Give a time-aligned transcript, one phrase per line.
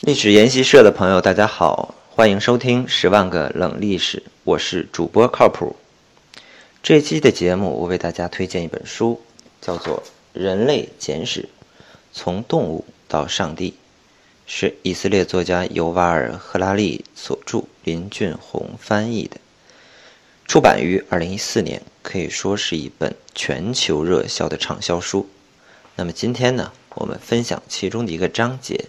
[0.00, 5.74] 历史研习社的朋友，大家好，欢迎收听《十万个冷历史》，我是主播靠谱。
[6.84, 9.20] 这期的节目，我为大家推荐一本书，
[9.60, 10.04] 叫做
[10.40, 11.48] 《人类简史：
[12.12, 13.72] 从动物到上帝》，
[14.46, 19.38] 是以色列作家尤瓦尔·赫拉利所著，林俊宏翻译的，
[20.46, 25.28] 出版于二零一四年，可以说是一本全球热销的畅销书。
[25.96, 28.84] 那么今天呢，我们分享其中的一个章节。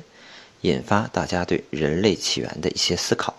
[0.62, 3.36] 引发大家对人类起源的一些思考。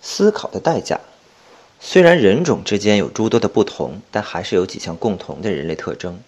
[0.00, 1.00] 思考的代价，
[1.80, 6.20] 虽然人种之间有诸多的不同，但还是有几项共同的人类特征。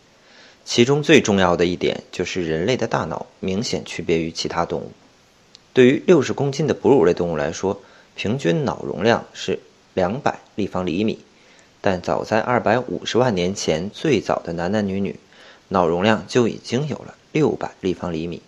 [0.65, 4.93] 其中最重要的一点就是人类的大脑明显区别于其他动物。
[5.73, 7.83] 对于六十公斤的哺乳类动物来说，
[8.15, 9.59] 平均脑容量是
[9.93, 11.19] 两百立方厘米，
[11.80, 15.19] 但早在二百五十万年前，最早的男男女女
[15.69, 17.15] 脑容量就已经有了。
[17.34, 18.43] 六百立方厘米，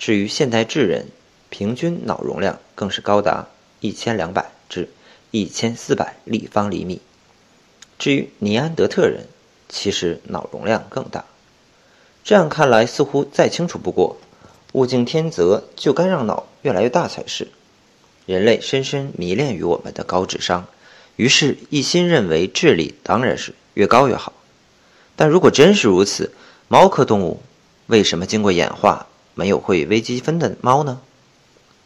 [0.00, 1.06] 至于现代智人，
[1.48, 3.46] 平均脑容量更是高达
[3.78, 4.88] 一千两百至
[5.30, 7.00] 一千四百立方厘米。
[8.00, 9.28] 至于尼安德特人，
[9.68, 11.24] 其实脑容量更大。
[12.24, 14.16] 这样看来，似乎再清楚不过。
[14.72, 17.46] 物竞天择，就该让脑越来越大才是。
[18.26, 20.66] 人类深深迷恋于我们的高智商，
[21.14, 24.32] 于是一心认为智力当然是越高越好。
[25.14, 26.32] 但如果真是如此，
[26.66, 27.40] 猫科动物。
[27.86, 31.00] 为什么经过演化没有会微积分的猫呢？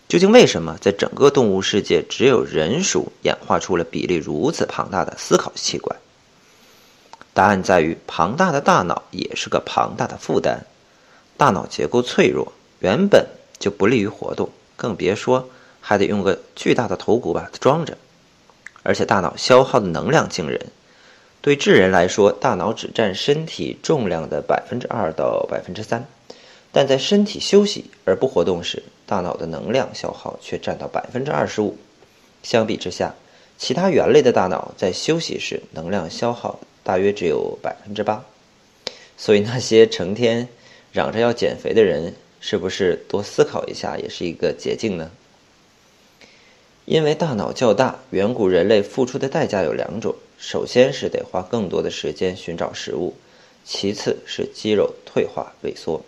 [0.09, 5.97] 究竟为什么在整个动物世界只有人属演化出了比例如此庞大的思考器官？
[7.33, 10.67] 答案在于庞大的大脑也是个庞大的负担。
[11.37, 13.27] 大脑结构脆弱，原本
[13.59, 15.49] 就不利于活动，更别说
[15.81, 17.97] 还得用个巨大的头骨把它装着。
[18.83, 20.67] 而且大脑消耗的能量惊人。
[21.43, 26.07] 对智人来说，大脑只占身体重量的百分之二到百分之三，
[26.71, 31.79] 但在身体休息而不活动时，大脑的能量消耗却占到百分之二十五。
[32.43, 33.15] 相比之下，
[33.57, 38.23] 其他猿类的大脑在休息时能量消耗大约只有百分之八。
[39.17, 40.47] 所以，那些成天
[40.93, 45.11] 嚷着要减肥的人，是不是多思考一下也是一个捷径呢？
[46.91, 50.13] 因为大脑较大，远古人类付出的代价有两种。
[50.39, 53.15] 首先是得花更多的时间寻找食物，
[53.65, 56.03] 其次是肌肉退化萎缩。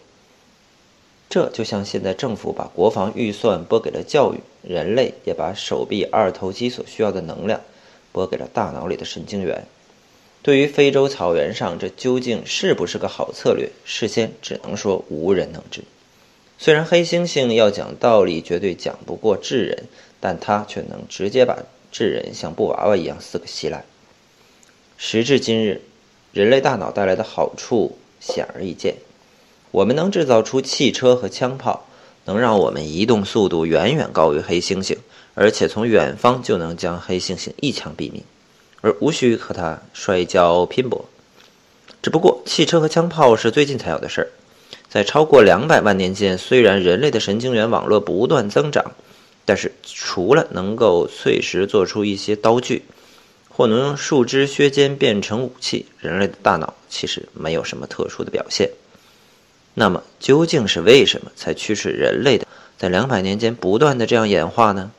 [1.31, 7.61] 这就像现在政府把国防预算拨给了教育，人类也把手臂二头肌所需要的能量
[8.11, 9.65] 拨给了大脑里的神经元。
[10.43, 15.83] 对于非洲草原上这究竟是不是个好策略，事先只能说无人能知。
[16.59, 19.85] 虽然黑猩猩要讲道理绝对讲不过智人，
[20.23, 21.59] 但他却能直接把
[21.91, 23.85] 智人像布娃娃一样撕个稀烂。
[24.97, 25.83] 时至今日，
[26.33, 28.95] 人类大脑带来的好处显而易见。
[29.73, 31.89] 我们能制造出汽车和枪炮，
[32.27, 34.97] 能让我们移动速度远远高于黑猩猩，
[35.35, 38.23] 而且从远方就能将黑猩猩一枪毙命，
[38.81, 41.05] 而无需和他摔跤拼搏。
[42.01, 44.29] 只不过，汽车和枪炮是最近才有的事儿。
[44.89, 48.93] 在超过两百万年间，虽然人类的神经元网络不断增长，
[49.45, 52.83] 但是除了能够碎石做出一些刀具，
[53.49, 58.71] 或能用树枝削尖变成武器，人类的大脑其实没有什么特殊的表现。
[59.75, 64.91] 那么，究竟是为什么才驱使人类的在两百年间不断的这样演化呢？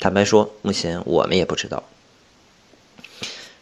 [0.00, 1.82] 坦白说，目前我们也不知道。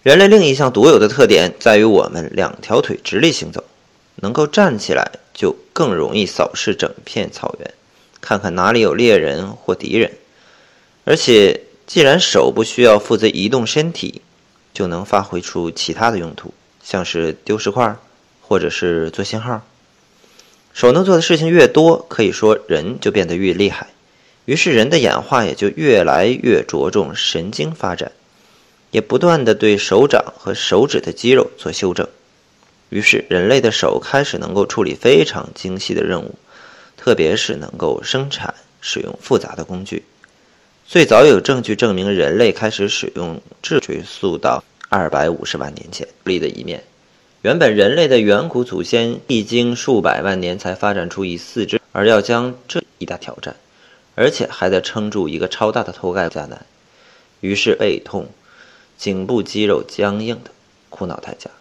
[0.02, 3.64] 人类另一项独有的特点在于我们两条腿直立行走，
[4.16, 7.74] 能够站起来就更容易扫视整片草原，
[8.20, 10.12] 看看哪里有猎人或敌人。
[11.04, 14.22] 而且，既然手不需要负责移动身体，
[14.74, 17.96] 就能发挥出其他的用途，像是丢石块，
[18.40, 19.62] 或者是做信号。
[20.72, 23.88] 手能做的事情越多，可以说人就变得越厉害。
[24.44, 28.12] 于是人的演化也就越来越着重神经发展，
[28.90, 32.06] 也不断的对手掌和手指的肌肉做修正。
[32.90, 36.34] 于是人类的手开始能够处理非常精细的任务，
[37.06, 40.02] 特别是能够生产使用复杂的工具。
[40.88, 46.82] 最早有证据证明人类开始使用智追溯到二百五十万年前立的一面。
[47.42, 53.54] 原本人类的远古祖先历经数百万年才发展出以四肢，而要将这一大挑战，
[54.16, 56.66] 而且还得撑住一个超大的头盖加难。
[57.40, 58.26] 于是背痛、
[58.98, 60.50] 颈部肌肉僵硬的
[60.90, 61.52] 苦恼代价！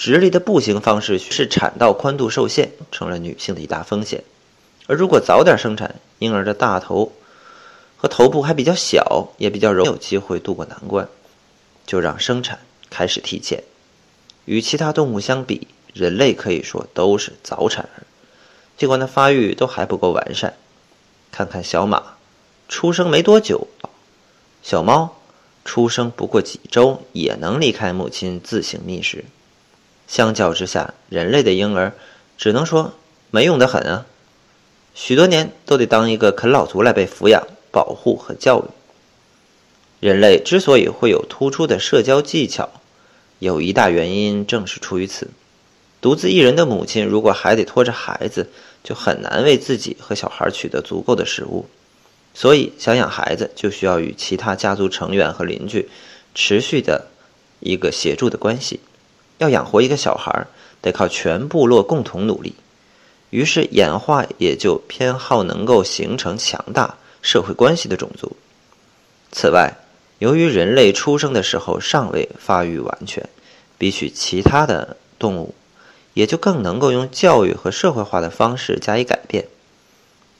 [0.00, 4.24] 直立的步行方式是产道宽度受限，成了女性的一大风险。
[4.86, 7.12] 而如果早点生产，婴儿的大头。
[7.98, 11.06] 和头部还比较小，也比较容易有机会渡过难关，
[11.84, 13.62] 就让生产开始提前。
[14.46, 18.06] 与其他动物相比，人类可以说都是早产儿。
[18.78, 20.54] 器官的发育都还不够完善。
[21.30, 22.14] 看看小马，
[22.70, 23.66] 出生没多久；
[24.62, 25.18] 小猫
[25.66, 29.26] 出生不过几周，也能离开母亲自行觅食。
[30.10, 31.92] 相较之下，人类的婴儿
[32.36, 32.94] 只能说
[33.30, 34.06] 没用的很啊，
[34.92, 38.64] 许多年都得当一个啃老族来被抚养、保护和教育。
[40.00, 42.70] 人类之所以会有突出的社交技巧，
[43.38, 45.28] 有一大原因正是出于此。
[46.00, 48.50] 独自一人的母亲如果还得拖着孩子，
[48.82, 51.66] 就很难为自己和小孩取得足够的食物。
[52.34, 55.88] 所以，想养孩子就需要与其他家族成员和邻居
[56.34, 57.06] 持续的
[57.60, 58.80] 一个协助的关系。
[59.40, 60.46] 要养活一个小孩，
[60.82, 62.54] 得靠全部落共同努力。
[63.30, 68.36] 于是，演化也就偏好能够形成强大社会关系的种族。
[69.32, 69.78] 此外，
[70.18, 73.26] 由于人类出生的时候尚未发育完全，
[73.78, 75.54] 比起其他的动物，
[76.12, 79.46] 也就更能够用教育和社会化的方式加以改变。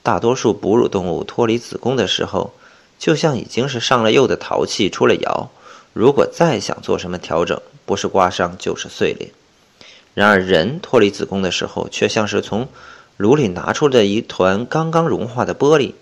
[0.02, 2.52] 大多数哺乳动物脱离子宫的时候，
[2.98, 5.48] 就像已经是上了釉的陶器出了窑，
[5.92, 7.60] 如果再想做什么调整，
[7.90, 9.32] 不是刮伤就是碎裂。
[10.14, 12.68] 然而，人脱离子宫的时候，却像是从
[13.16, 15.94] 炉里拿出的一团刚刚融化的玻璃，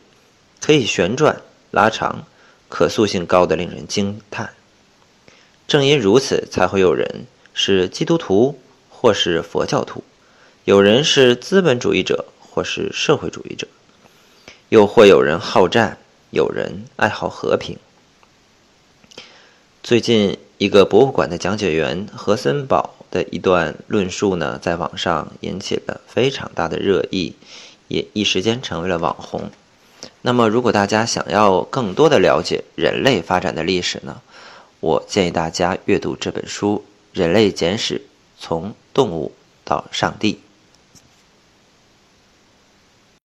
[0.61, 1.41] 可以旋转、
[1.71, 2.27] 拉长，
[2.69, 4.51] 可塑性高的令人惊叹。
[5.67, 7.25] 正因如此，才会有人
[7.55, 10.05] 是基督徒或是佛教徒，
[10.67, 13.67] 有人是资本主义者或是社会主义者，
[14.69, 15.97] 又或有人好战，
[16.33, 17.79] 有人爱好和平。
[19.89, 20.37] 最近。
[20.59, 27.33] 一个博物馆的讲解员何森堡的一段论述呢，在网上引起了非常大的热议，
[27.87, 29.51] 也一时间成为了网红。
[30.21, 34.21] 那么，如果大家想要更多的了解人类发展的历史呢，
[34.81, 36.85] 我建议大家阅读这本书
[37.19, 38.03] 《人类简史：
[38.39, 39.33] 从动物
[39.65, 40.35] 到上帝》。